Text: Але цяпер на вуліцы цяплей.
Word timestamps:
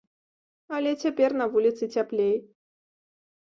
Але 0.77 0.93
цяпер 1.03 1.29
на 1.41 1.47
вуліцы 1.57 1.83
цяплей. 1.99 2.33